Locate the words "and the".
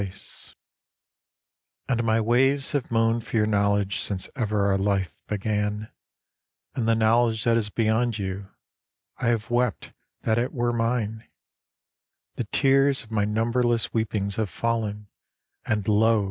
6.73-6.95